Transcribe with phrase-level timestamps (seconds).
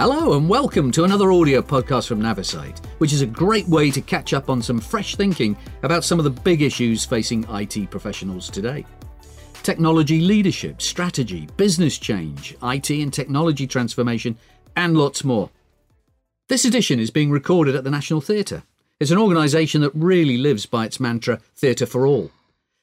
[0.00, 4.00] Hello, and welcome to another audio podcast from Navisite, which is a great way to
[4.00, 8.48] catch up on some fresh thinking about some of the big issues facing IT professionals
[8.48, 8.86] today.
[9.62, 14.38] Technology leadership, strategy, business change, IT and technology transformation,
[14.74, 15.50] and lots more.
[16.48, 18.62] This edition is being recorded at the National Theatre.
[19.00, 22.30] It's an organisation that really lives by its mantra, Theatre for All.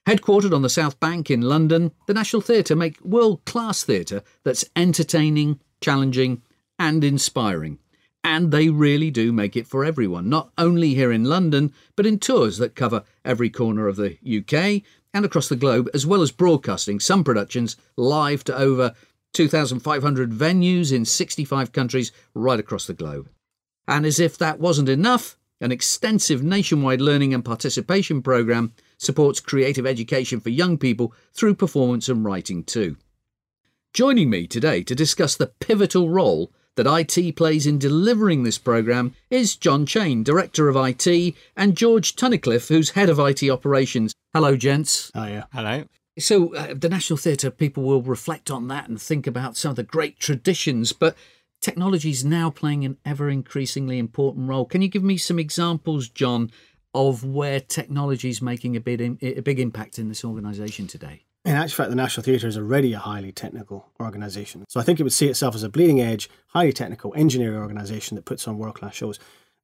[0.07, 4.65] Headquartered on the South Bank in London, the National Theatre make world class theatre that's
[4.75, 6.43] entertaining, challenging,
[6.79, 7.79] and inspiring.
[8.23, 12.19] And they really do make it for everyone, not only here in London, but in
[12.19, 16.31] tours that cover every corner of the UK and across the globe, as well as
[16.31, 18.93] broadcasting some productions live to over
[19.33, 23.29] 2,500 venues in 65 countries right across the globe.
[23.87, 29.87] And as if that wasn't enough, an extensive nationwide learning and participation programme supports creative
[29.87, 32.97] education for young people through performance and writing too.
[33.93, 39.13] Joining me today to discuss the pivotal role that IT plays in delivering this programme
[39.29, 44.13] is John Chain, Director of IT, and George Tunnicliffe, who's Head of IT Operations.
[44.33, 45.11] Hello, gents.
[45.13, 45.43] Oh, yeah.
[45.51, 45.85] Hello.
[46.19, 49.75] So, uh, the National Theatre, people will reflect on that and think about some of
[49.75, 51.15] the great traditions, but
[51.61, 54.65] technology is now playing an ever increasingly important role.
[54.65, 56.51] Can you give me some examples, John,
[56.93, 61.23] of where technology is making a big, a big impact in this organisation today?
[61.47, 64.65] In actual fact, the National Theatre is already a highly technical organisation.
[64.67, 68.15] So I think it would see itself as a bleeding edge, highly technical engineering organisation
[68.15, 69.17] that puts on world class shows.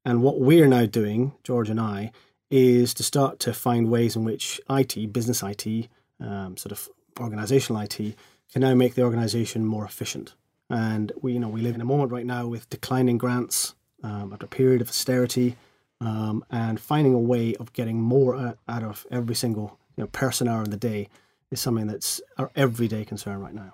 [0.06, 2.14] And what we're now doing, George and I,
[2.50, 5.90] is to start to find ways in which IT, business IT,
[6.22, 8.16] um, sort of organisational IT,
[8.50, 10.36] can now make the organisation more efficient.
[10.70, 14.32] And we, you know, we live in a moment right now with declining grants um,
[14.32, 15.58] after a period of austerity,
[16.00, 20.48] um, and finding a way of getting more out of every single you know, person
[20.48, 21.10] hour in the day
[21.54, 23.74] is something that's our everyday concern right now.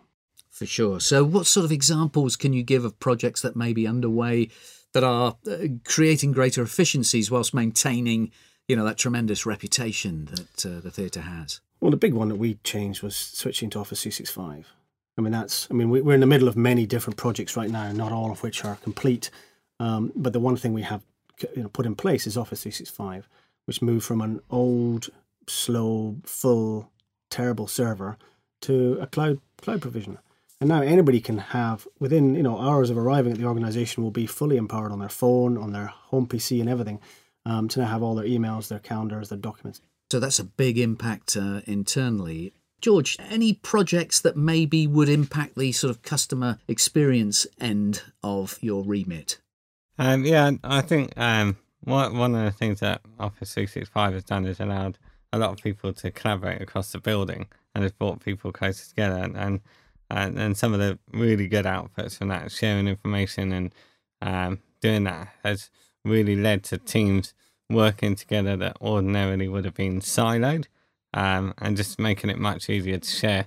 [0.52, 0.99] For sure.
[0.99, 4.49] So, what sort of examples can you give of projects that may be underway
[4.94, 8.31] that are uh, creating greater efficiencies whilst maintaining,
[8.67, 11.61] you know, that tremendous reputation that uh, the theatre has?
[11.80, 14.73] Well, the big one that we changed was switching to Office 365.
[15.17, 15.67] I mean, that's.
[15.71, 18.43] I mean, we're in the middle of many different projects right now, not all of
[18.43, 19.30] which are complete.
[19.80, 21.03] Um, but the one thing we have,
[21.55, 23.30] you know, put in place is Office 365,
[23.65, 25.09] which moved from an old,
[25.48, 26.92] slow, full
[27.29, 28.17] terrible server
[28.61, 30.17] to a cloud cloud provision.
[30.61, 34.11] And now anybody can have within you know hours of arriving at the organization will
[34.11, 36.99] be fully empowered on their phone, on their home PC, and everything
[37.45, 39.81] um, to now have all their emails, their calendars, their documents.
[40.11, 42.53] So that's a big impact uh, internally.
[42.81, 48.83] George, any projects that maybe would impact the sort of customer experience end of your
[48.83, 49.39] remit?
[49.97, 54.45] Um, yeah, I think um, one one of the things that Office 365 has done
[54.45, 54.97] is allowed
[55.31, 59.17] a lot of people to collaborate across the building and has brought people closer together
[59.17, 59.61] and, and
[60.11, 63.75] and, some of the really good outputs from that sharing information and
[64.23, 65.69] um, doing that has
[66.03, 67.33] really led to teams
[67.69, 70.65] working together that ordinarily would have been siloed
[71.13, 73.45] um, and just making it much easier to share.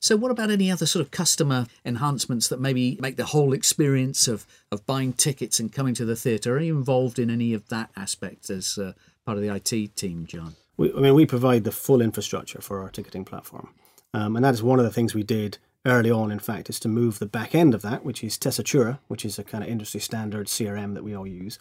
[0.00, 4.26] So, what about any other sort of customer enhancements that maybe make the whole experience
[4.26, 6.56] of, of buying tickets and coming to the theatre?
[6.56, 8.94] Are you involved in any of that aspect as uh,
[9.24, 10.56] part of the IT team, John?
[10.76, 13.74] We, I mean, we provide the full infrastructure for our ticketing platform.
[14.14, 16.78] Um, and that is one of the things we did early on, in fact, is
[16.80, 19.70] to move the back end of that, which is Tessitura, which is a kind of
[19.70, 21.58] industry standard CRM that we all use.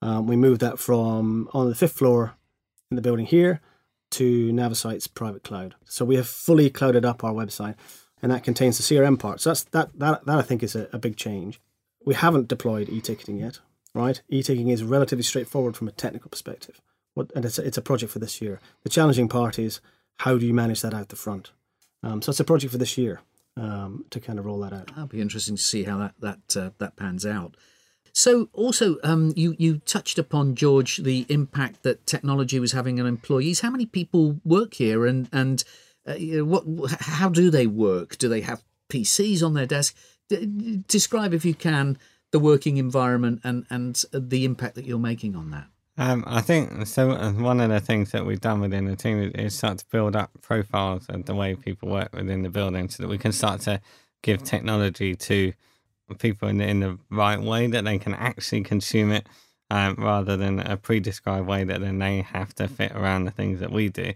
[0.00, 2.34] Um, we moved that from on the fifth floor
[2.90, 3.60] in the building here
[4.10, 5.74] to Navisite's private cloud.
[5.84, 7.76] So we have fully clouded up our website,
[8.20, 9.40] and that contains the CRM part.
[9.40, 11.60] So that's that that that I think is a, a big change.
[12.04, 13.60] We haven't deployed e-ticketing yet,
[13.94, 14.20] right?
[14.28, 16.80] E-ticketing is relatively straightforward from a technical perspective.
[17.14, 18.60] What, and it's a, it's a project for this year.
[18.82, 19.80] The challenging part is
[20.18, 21.52] how do you manage that out the front?
[22.02, 23.20] Um, so it's a project for this year
[23.56, 24.88] um, to kind of roll that out.
[24.88, 27.56] That'll be interesting to see how that that uh, that pans out.
[28.14, 33.06] So, also, um, you you touched upon George the impact that technology was having on
[33.06, 33.60] employees.
[33.60, 35.64] How many people work here, and and
[36.06, 36.64] uh, what
[37.00, 38.18] how do they work?
[38.18, 39.96] Do they have PCs on their desk?
[40.28, 41.98] D- describe, if you can,
[42.32, 45.68] the working environment and and the impact that you're making on that.
[45.98, 47.14] Um, I think so.
[47.32, 50.16] One of the things that we've done within the team is, is start to build
[50.16, 53.60] up profiles of the way people work within the building, so that we can start
[53.62, 53.80] to
[54.22, 55.52] give technology to
[56.18, 59.26] people in the, in the right way that they can actually consume it,
[59.70, 63.60] um, rather than a pre-described way that then they have to fit around the things
[63.60, 64.12] that we do.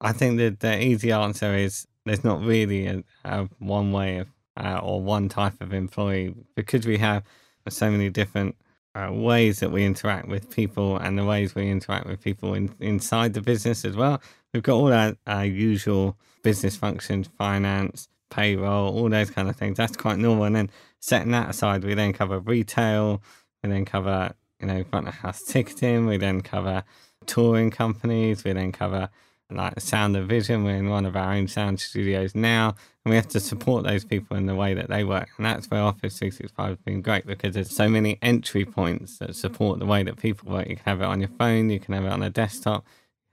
[0.00, 4.28] I think that the easy answer is there's not really a, a one way of
[4.56, 7.24] uh, or one type of employee because we have
[7.68, 8.56] so many different
[8.94, 12.74] uh, ways that we interact with people and the ways we interact with people in,
[12.80, 14.22] inside the business as well.
[14.52, 19.76] We've got all our, our usual business functions, finance, payroll, all those kind of things.
[19.76, 20.44] That's quite normal.
[20.44, 20.70] And then
[21.00, 23.22] setting that aside, we then cover retail,
[23.62, 26.84] we then cover, you know, front of house ticketing, we then cover
[27.26, 29.08] touring companies, we then cover
[29.50, 30.64] like sound and vision.
[30.64, 32.74] We're in one of our own sound studios now,
[33.04, 35.28] and we have to support those people in the way that they work.
[35.36, 39.36] And that's where Office 365 has been great because there's so many entry points that
[39.36, 40.68] support the way that people work.
[40.68, 42.86] You can have it on your phone, you can have it on a desktop,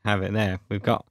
[0.06, 0.60] have it there.
[0.70, 1.06] We've got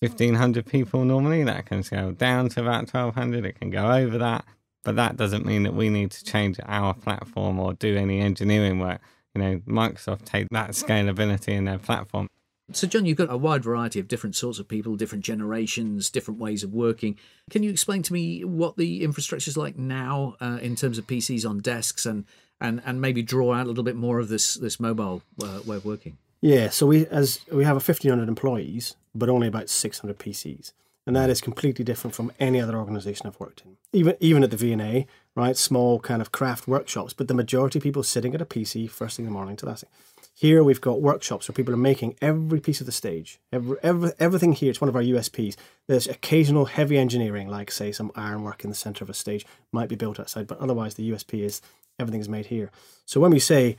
[0.00, 4.44] 1500 people normally, that can scale down to about 1200, it can go over that.
[4.84, 8.78] But that doesn't mean that we need to change our platform or do any engineering
[8.78, 9.00] work.
[9.34, 12.28] You know, Microsoft take that scalability in their platform
[12.72, 16.38] so, John, you've got a wide variety of different sorts of people, different generations, different
[16.38, 17.18] ways of working.
[17.50, 21.06] Can you explain to me what the infrastructure is like now uh, in terms of
[21.06, 22.26] PCs on desks, and,
[22.60, 25.76] and and maybe draw out a little bit more of this this mobile uh, way
[25.76, 26.18] of working?
[26.40, 30.18] Yeah, so we as we have a fifteen hundred employees, but only about six hundred
[30.18, 30.72] PCs,
[31.06, 33.76] and that is completely different from any other organisation I've worked in.
[33.92, 37.82] Even even at the V&A, right, small kind of craft workshops, but the majority of
[37.82, 39.90] people sitting at a PC first thing in the morning to last thing.
[40.40, 44.12] Here we've got workshops where people are making every piece of the stage, every, every,
[44.20, 44.70] everything here.
[44.70, 45.56] It's one of our USPs.
[45.88, 49.88] There's occasional heavy engineering, like say some ironwork in the center of a stage, might
[49.88, 51.60] be built outside, but otherwise the USP is
[51.98, 52.70] everything is made here.
[53.04, 53.78] So when we say,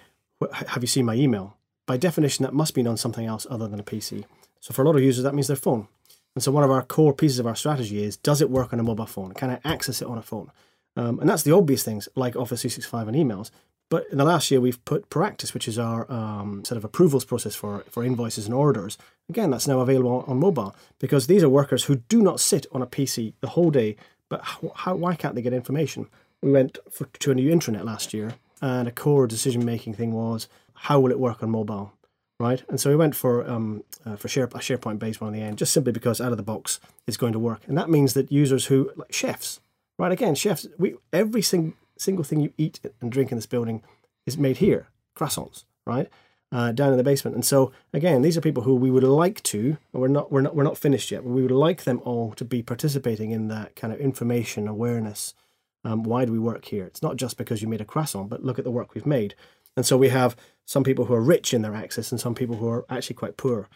[0.52, 3.80] "Have you seen my email?" by definition, that must be on something else other than
[3.80, 4.26] a PC.
[4.60, 5.88] So for a lot of users, that means their phone.
[6.36, 8.82] And so one of our core pieces of our strategy is: Does it work on
[8.82, 9.32] a mobile phone?
[9.32, 10.52] Can I access it on a phone?
[10.98, 13.50] Um, and that's the obvious things like Office 365 and emails.
[13.90, 17.26] But in the last year, we've put Proactis, which is our um, sort of approvals
[17.26, 18.98] process for, for invoices and orders.
[19.30, 22.84] Again, that's now available on mobile because these are workers who do not sit on
[22.84, 23.96] a PC the whole day.
[24.30, 24.44] But
[24.76, 26.08] how why can't they get information?
[26.42, 30.14] We went for, to a new intranet last year, and a core decision making thing
[30.14, 31.94] was how will it work on mobile,
[32.40, 32.64] right?
[32.70, 35.46] And so we went for um, uh, for share, a SharePoint based one in the
[35.46, 38.14] end, just simply because out of the box it's going to work, and that means
[38.14, 39.60] that users who like chefs,
[39.98, 40.12] right?
[40.12, 43.84] Again, chefs, we every single single thing you eat and drink in this building
[44.26, 46.10] is made here, croissants, right?
[46.52, 47.36] Uh, down in the basement.
[47.36, 50.56] And so again, these are people who we would like to, we're not, we're not,
[50.56, 53.94] we're not finished yet, we would like them all to be participating in that kind
[53.94, 55.36] of information awareness.
[55.84, 56.86] Um, why do we work here?
[56.86, 59.36] It's not just because you made a croissant, but look at the work we've made.
[59.78, 60.36] And so we have
[60.66, 63.38] some people who are rich in their access and some people who are actually quite
[63.38, 63.70] poor.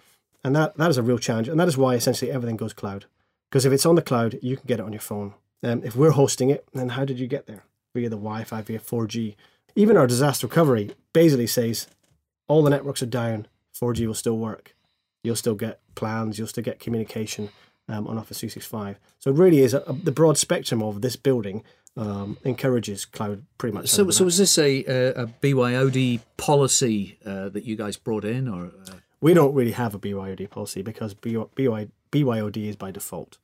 [0.43, 1.47] And that, that is a real challenge.
[1.47, 3.05] And that is why essentially everything goes cloud.
[3.49, 5.35] Because if it's on the cloud, you can get it on your phone.
[5.63, 7.63] Um, if we're hosting it, then how did you get there?
[7.93, 9.35] Via the Wi-Fi, via 4G.
[9.75, 11.87] Even our disaster recovery basically says
[12.47, 13.47] all the networks are down,
[13.79, 14.75] 4G will still work.
[15.23, 17.49] You'll still get plans, you'll still get communication
[17.87, 18.99] um, on Office 365.
[19.19, 21.63] So it really is a, a, the broad spectrum of this building
[21.95, 23.87] um, encourages cloud pretty much.
[23.87, 28.65] So, so was this a, a, BYOD policy uh, that you guys brought in, or?
[28.65, 28.95] Uh...
[29.21, 31.45] We don't really have a BYOD policy because BY,
[32.11, 33.37] BYOD is by default.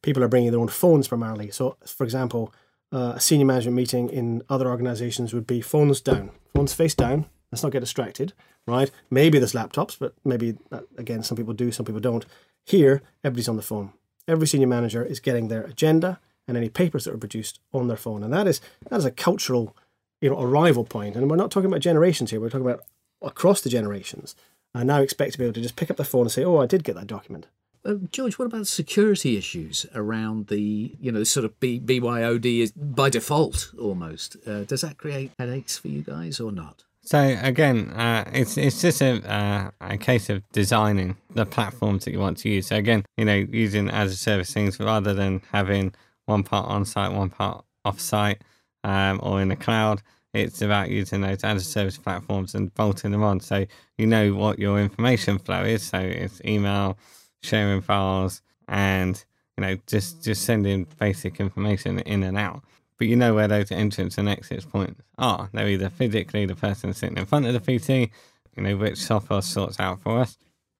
[0.00, 1.50] People are bringing their own phones primarily.
[1.50, 2.54] So, for example,
[2.92, 7.26] uh, a senior management meeting in other organizations would be phones down, phones face down.
[7.50, 8.32] Let's not get distracted,
[8.66, 8.90] right?
[9.10, 12.26] Maybe there's laptops, but maybe, uh, again, some people do, some people don't.
[12.64, 13.92] Here, everybody's on the phone.
[14.26, 16.18] Every senior manager is getting their agenda
[16.48, 18.22] and any papers that are produced on their phone.
[18.22, 19.76] And that is that is a cultural,
[20.20, 21.16] you know, arrival point.
[21.16, 22.40] And we're not talking about generations here.
[22.40, 22.82] We're talking about
[23.22, 24.34] across the generations.
[24.74, 26.58] I now expect to be able to just pick up the phone and say, "Oh,
[26.58, 27.46] I did get that document."
[27.86, 32.72] Uh, George, what about security issues around the, you know, sort of B- BYOD is
[32.72, 34.36] by default almost?
[34.46, 36.82] Uh, does that create headaches for you guys or not?
[37.02, 42.10] So again, uh, it's it's just a uh, a case of designing the platforms that
[42.10, 42.66] you want to use.
[42.66, 46.84] So again, you know, using as a service things rather than having one part on
[46.84, 48.42] site, one part off site,
[48.82, 50.02] um, or in the cloud.
[50.34, 53.64] It's about using those as a service platforms and bolting them on, so
[53.96, 55.84] you know what your information flow is.
[55.84, 56.98] So it's email,
[57.46, 59.24] sharing files, and
[59.56, 62.62] you know just just sending basic information in and out.
[62.98, 65.50] But you know where those entrance and exit points are.
[65.52, 68.10] They're either physically the person sitting in front of the PC,
[68.56, 70.38] you know which software sorts out for us.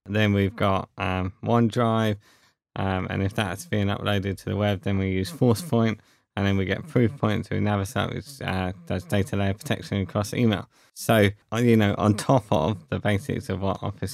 [0.09, 2.17] Then we've got um, OneDrive,
[2.77, 5.99] um, and if that's being uploaded to the web, then we use ForcePoint,
[6.37, 10.69] and then we get Proofpoint through Navisite, which uh, does data layer protection across email.
[10.95, 14.13] So, uh, you know, on top of the basics of what Office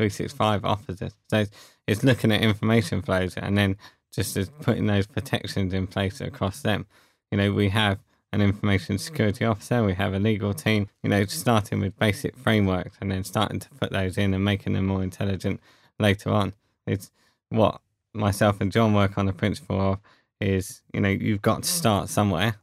[0.00, 1.12] 365 offers us.
[1.28, 1.44] So
[1.86, 3.76] it's looking at information flows and then
[4.10, 6.86] just as putting those protections in place across them.
[7.30, 7.98] You know, we have
[8.32, 12.96] an information security officer, we have a legal team, you know, starting with basic frameworks
[13.00, 15.60] and then starting to put those in and making them more intelligent
[15.98, 16.54] later on.
[16.86, 17.10] It's
[17.50, 17.82] what
[18.14, 19.98] myself and John work on the principle of
[20.40, 22.56] is, you know, you've got to start somewhere.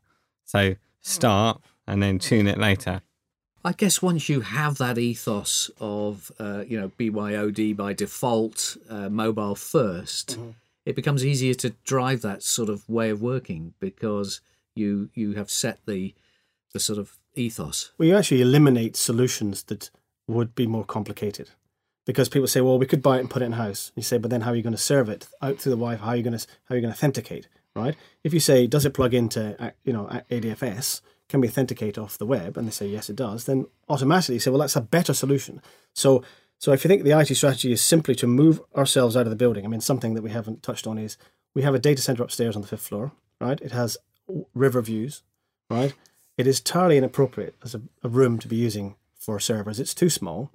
[0.46, 3.02] So start and then tune it later.
[3.68, 9.10] I guess once you have that ethos of uh, you know BYOD by default, uh,
[9.10, 10.50] mobile 1st mm-hmm.
[10.86, 14.40] it becomes easier to drive that sort of way of working because
[14.74, 16.16] you you have set the
[16.72, 17.92] the sort of ethos.
[17.98, 19.90] Well, you actually eliminate solutions that
[20.30, 21.50] would be more complicated
[22.06, 23.92] because people say, well, we could buy it and put it in house.
[23.98, 26.06] You say, but then how are you going to serve it out through the Wi-Fi?
[26.06, 27.50] How are you going to how are you going to authenticate?
[27.76, 27.98] Right?
[28.24, 31.02] If you say, does it plug into you know ADFS?
[31.30, 32.58] Can we authenticate off the web?
[32.58, 33.46] And they say yes, it does.
[33.46, 35.62] Then automatically say, well, that's a better solution.
[35.94, 36.24] So
[36.60, 39.36] so if you think the IT strategy is simply to move ourselves out of the
[39.36, 41.18] building, I mean, something that we haven't touched on is
[41.54, 43.60] we have a data center upstairs on the fifth floor, right?
[43.62, 43.98] It has
[44.56, 45.24] river views,
[45.70, 45.94] right?
[46.38, 49.80] It is entirely inappropriate as a, a room to be using for servers.
[49.80, 50.52] It's too small.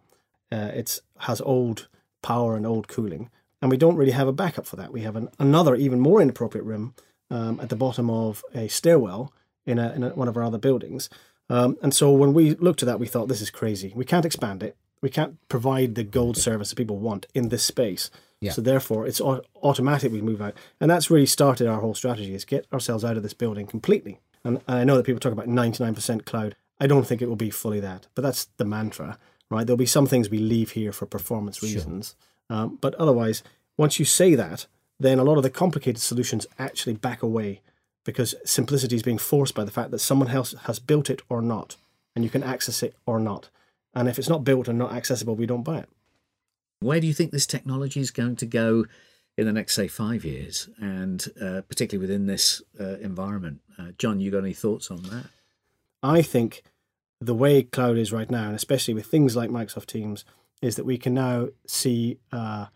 [0.51, 1.89] Uh, it has old
[2.21, 4.93] power and old cooling, and we don't really have a backup for that.
[4.93, 6.95] We have an, another even more inappropriate room
[7.31, 9.33] um, at the bottom of a stairwell
[9.67, 11.09] in, a, in a, one of our other buildings.
[11.49, 13.93] Um, and so when we looked at that, we thought this is crazy.
[13.95, 17.65] We can't expand it we can't provide the gold service that people want in this
[17.65, 18.11] space.
[18.41, 18.53] Yeah.
[18.53, 22.45] So therefore, it's automatic we move out, and that's really started our whole strategy: is
[22.45, 24.21] get ourselves out of this building completely.
[24.45, 26.57] And, I know that people talk about ninety nine percent cloud.
[26.81, 29.19] I don't think it will be fully that, but that's the mantra,
[29.51, 29.67] right?
[29.67, 32.17] There'll be some things we leave here for performance reasons,
[32.51, 32.59] sure.
[32.59, 33.45] um, but otherwise,
[33.77, 34.67] once you say that,
[34.99, 37.61] then a lot of the complicated solutions actually back away
[38.05, 41.41] because simplicity is being forced by the fact that someone else has built it or
[41.41, 41.77] not,
[42.15, 43.49] and you can access it or not.
[43.95, 45.89] And if it's not built and not accessible, we don't buy it.
[46.81, 48.87] Where do you think this technology is going to go
[49.39, 53.61] in the next, say, five years, and uh, particularly within this uh, environment?
[53.79, 55.27] Uh, John, you got any thoughts on that?
[56.03, 56.63] I think
[57.21, 60.25] the way cloud is right now, and especially with things like Microsoft Teams,
[60.61, 62.67] is that we can now see uh,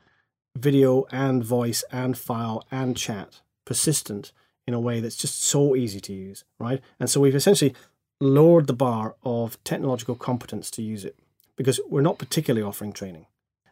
[0.56, 4.32] video and voice and file and chat persistent
[4.66, 6.80] in a way that's just so easy to use, right?
[6.98, 7.74] And so we've essentially
[8.20, 11.16] lowered the bar of technological competence to use it
[11.56, 13.26] because we're not particularly offering training.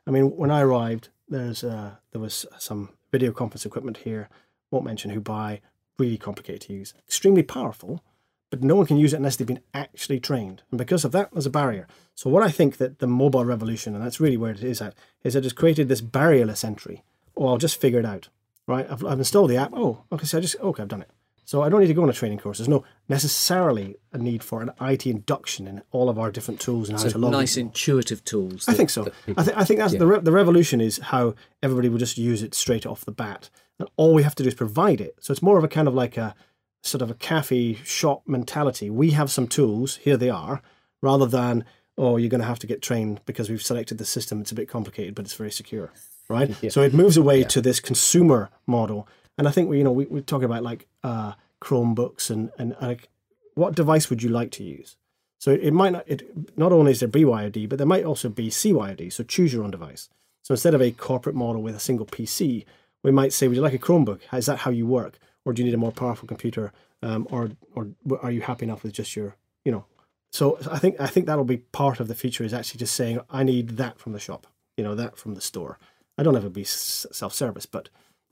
[0.06, 4.28] I mean, when I arrived, there's uh, there was some video conference equipment here.
[4.70, 5.60] Won't mention who by,
[5.96, 8.02] Really complicated to use, extremely powerful,
[8.50, 10.62] but no one can use it unless they've been actually trained.
[10.72, 11.86] And because of that, there's a barrier.
[12.16, 14.94] So what I think that the mobile revolution, and that's really where it is at,
[15.22, 17.04] is that it's created this barrierless entry.
[17.36, 18.28] Oh, I'll just figure it out.
[18.66, 18.86] Right?
[18.90, 19.72] I've, I've installed the app.
[19.74, 21.10] Oh, okay, so I just okay, I've done it.
[21.46, 22.58] So I don't need to go on a training course.
[22.58, 26.88] There's no necessarily a need for an IT induction in all of our different tools
[26.88, 27.32] and so how to log.
[27.32, 27.66] Nice in.
[27.66, 28.64] intuitive tools.
[28.64, 29.04] That, I think so.
[29.26, 29.98] People, I, th- I, think that's yeah.
[29.98, 33.50] the re- the revolution is how everybody will just use it straight off the bat,
[33.78, 35.16] and all we have to do is provide it.
[35.20, 36.34] So it's more of a kind of like a
[36.82, 38.88] sort of a cafe shop mentality.
[38.88, 40.62] We have some tools, here they are,
[41.02, 41.64] rather than
[41.98, 44.40] oh you're going to have to get trained because we've selected the system.
[44.40, 45.92] It's a bit complicated, but it's very secure,
[46.28, 46.54] right?
[46.62, 46.70] yeah.
[46.70, 47.48] So it moves away yeah.
[47.48, 50.86] to this consumer model and I think we, you know, we, we talk about like
[51.02, 53.08] uh, Chromebooks and, and like,
[53.54, 54.96] what device would you like to use?
[55.38, 58.48] So it might not, it, not only is there BYOD, but there might also be
[58.48, 59.12] CYOD.
[59.12, 60.08] So choose your own device.
[60.42, 62.64] So instead of a corporate model with a single PC,
[63.02, 64.20] we might say, would you like a Chromebook?
[64.32, 65.18] Is that how you work?
[65.44, 66.72] Or do you need a more powerful computer?
[67.02, 67.88] Um, or, or
[68.22, 69.84] are you happy enough with just your, you know?
[70.32, 73.20] So I think, I think that'll be part of the future is actually just saying,
[73.30, 75.78] I need that from the shop, you know, that from the store.
[76.16, 77.88] I don't ever be self-service, but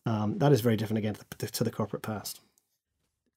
[0.07, 2.41] um, that is very different again to the, to the corporate past.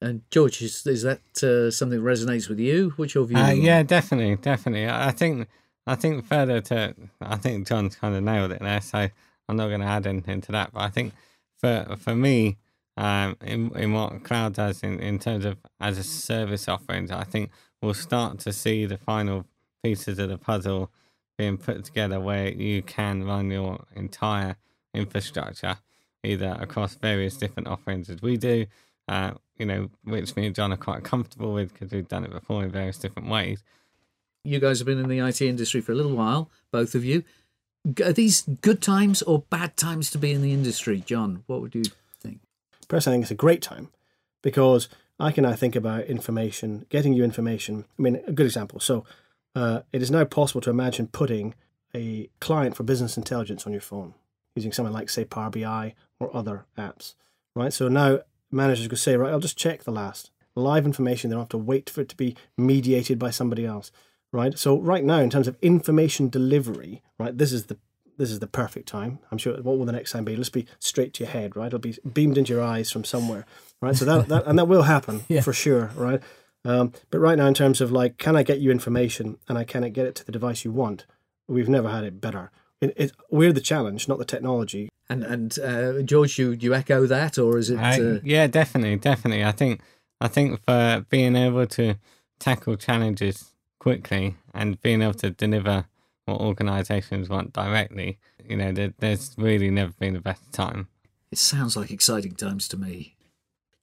[0.01, 2.93] And George, is, is that uh, something that resonates with you?
[2.97, 3.37] What's your view?
[3.37, 4.87] Uh, yeah, definitely, definitely.
[4.87, 5.47] I think
[5.87, 8.81] I think further to, I think John's kind of nailed it there.
[8.81, 9.07] So
[9.47, 10.73] I'm not going to add anything to that.
[10.73, 11.13] But I think
[11.59, 12.57] for for me,
[12.97, 17.23] um, in in what cloud does in, in terms of as a service offerings, I
[17.23, 19.45] think we'll start to see the final
[19.83, 20.91] pieces of the puzzle
[21.37, 24.55] being put together where you can run your entire
[24.93, 25.77] infrastructure
[26.23, 28.65] either across various different offerings as we do,
[29.07, 32.31] uh, you know, which me and John are quite comfortable with because we've done it
[32.31, 33.63] before in various different ways.
[34.43, 37.23] You guys have been in the IT industry for a little while, both of you.
[38.03, 41.43] Are these good times or bad times to be in the industry, John?
[41.47, 41.83] What would you
[42.19, 42.39] think?
[42.87, 43.89] Personally, I think it's a great time
[44.41, 44.89] because
[45.19, 47.85] I can now think about information, getting you information.
[47.97, 48.79] I mean, a good example.
[48.79, 49.05] So,
[49.55, 51.55] uh, it is now possible to imagine putting
[51.95, 54.13] a client for business intelligence on your phone
[54.55, 57.15] using something like, say, Power BI or other apps,
[57.55, 57.73] right?
[57.73, 58.19] So now
[58.51, 61.29] managers could say, right, I'll just check the last live information.
[61.29, 63.91] They don't have to wait for it to be mediated by somebody else,
[64.31, 64.57] right?
[64.57, 67.77] So right now, in terms of information delivery, right, this is the
[68.17, 69.19] this is the perfect time.
[69.29, 69.55] I'm sure.
[69.61, 70.37] What will the next time be?
[70.37, 71.67] Let's be straight to your head, right?
[71.67, 73.45] It'll be beamed into your eyes from somewhere,
[73.81, 73.93] right?
[73.93, 75.41] So that, that and that will happen yeah.
[75.41, 76.21] for sure, right?
[76.65, 79.63] Um, but right now, in terms of like, can I get you information and I
[79.63, 81.05] can I get it to the device you want?
[81.47, 82.51] We've never had it better.
[82.81, 84.89] It, it, we're the challenge, not the technology.
[85.07, 87.79] And and uh, George, you you echo that, or is it?
[87.79, 88.19] Uh...
[88.23, 89.45] yeah, definitely, definitely.
[89.45, 89.81] I think
[90.19, 91.95] I think for being able to
[92.39, 95.85] tackle challenges quickly and being able to deliver
[96.25, 100.87] what organisations want directly, you know, there, there's really never been a better time.
[101.31, 103.15] It sounds like exciting times to me.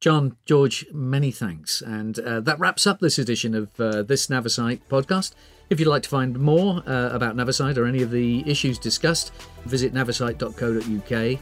[0.03, 1.81] John, George, many thanks.
[1.81, 5.35] And uh, that wraps up this edition of uh, this Navisite podcast.
[5.71, 9.33] If you'd like to find more uh, about Navisite or any of the issues discussed,
[9.65, 11.39] visit navisite.co.uk.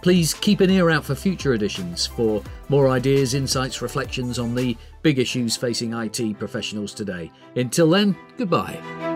[0.00, 4.76] Please keep an ear out for future editions for more ideas, insights, reflections on the
[5.02, 7.32] big issues facing IT professionals today.
[7.56, 9.13] Until then, goodbye.